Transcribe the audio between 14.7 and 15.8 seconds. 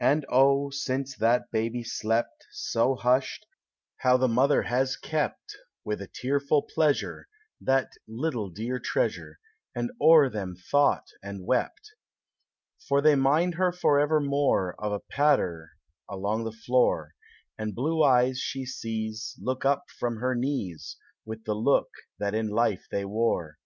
Of a patter